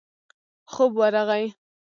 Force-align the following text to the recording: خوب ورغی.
خوب 0.73 0.91
ورغی. 0.99 1.45